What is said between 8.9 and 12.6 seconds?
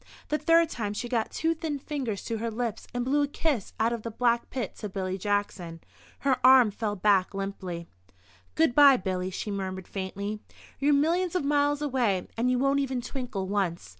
Billy," she murmured faintly. "You're millions of miles away and you